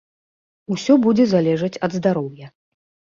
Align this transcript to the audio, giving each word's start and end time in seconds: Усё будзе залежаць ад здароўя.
Усё 0.75 0.93
будзе 1.05 1.27
залежаць 1.35 1.73
ад 1.89 2.01
здароўя. 2.01 2.47